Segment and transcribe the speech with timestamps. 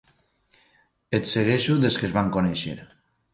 [1.17, 2.75] Et segueixo des que ens vam conèixer.